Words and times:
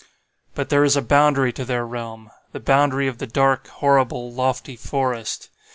"But 0.55 0.69
there 0.69 0.83
is 0.83 0.95
a 0.97 1.01
boundary 1.03 1.53
to 1.53 1.63
their 1.63 1.85
realm—the 1.85 2.59
boundary 2.59 3.07
of 3.07 3.19
the 3.19 3.27
dark, 3.27 3.67
horrible, 3.67 4.33
lofty 4.33 4.75
forest. 4.75 5.51